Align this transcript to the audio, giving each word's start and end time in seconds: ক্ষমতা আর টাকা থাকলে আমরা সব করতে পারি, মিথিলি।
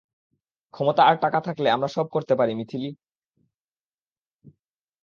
ক্ষমতা 0.73 1.01
আর 1.03 1.15
টাকা 1.21 1.39
থাকলে 1.47 1.67
আমরা 1.69 1.87
সব 1.87 2.05
করতে 2.15 2.33
পারি, 2.35 2.51
মিথিলি। 2.55 2.89